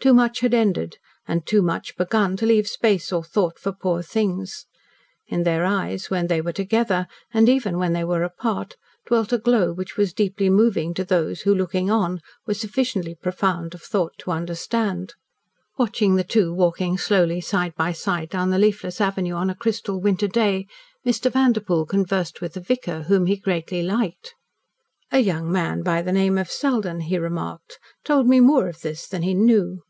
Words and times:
Too 0.00 0.12
much 0.12 0.40
had 0.40 0.52
ended, 0.52 0.98
and 1.26 1.46
too 1.46 1.62
much 1.62 1.96
begun, 1.96 2.36
to 2.36 2.44
leave 2.44 2.68
space 2.68 3.10
or 3.10 3.24
thought 3.24 3.58
for 3.58 3.72
poor 3.72 4.02
things. 4.02 4.66
In 5.28 5.44
their 5.44 5.64
eyes, 5.64 6.10
when 6.10 6.26
they 6.26 6.42
were 6.42 6.52
together, 6.52 7.06
and 7.32 7.48
even 7.48 7.78
when 7.78 7.94
they 7.94 8.04
were 8.04 8.22
apart, 8.22 8.76
dwelt 9.06 9.32
a 9.32 9.38
glow 9.38 9.72
which 9.72 9.96
was 9.96 10.12
deeply 10.12 10.50
moving 10.50 10.92
to 10.92 11.06
those 11.06 11.40
who, 11.42 11.54
looking 11.54 11.90
on, 11.90 12.20
were 12.46 12.52
sufficiently 12.52 13.14
profound 13.14 13.72
of 13.72 13.80
thought 13.80 14.12
to 14.18 14.30
understand. 14.30 15.14
Watching 15.78 16.16
the 16.16 16.22
two 16.24 16.52
walking 16.52 16.98
slowly 16.98 17.40
side 17.40 17.74
by 17.74 17.92
side 17.92 18.28
down 18.28 18.50
the 18.50 18.58
leafless 18.58 19.00
avenue 19.00 19.32
on 19.32 19.48
a 19.48 19.54
crystal 19.54 19.98
winter 20.02 20.28
day, 20.28 20.66
Mr. 21.06 21.32
Vanderpoel 21.32 21.86
conversed 21.86 22.42
with 22.42 22.52
the 22.52 22.60
vicar, 22.60 23.04
whom 23.04 23.24
he 23.24 23.36
greatly 23.36 23.82
liked. 23.82 24.34
"A 25.10 25.20
young 25.20 25.50
man 25.50 25.78
of 25.88 26.04
the 26.04 26.12
name 26.12 26.36
of 26.36 26.50
Selden," 26.50 27.00
he 27.00 27.16
remarked, 27.16 27.78
"told 28.04 28.28
me 28.28 28.38
more 28.40 28.68
of 28.68 28.82
this 28.82 29.06
than 29.08 29.22
he 29.22 29.32
knew." 29.32 29.80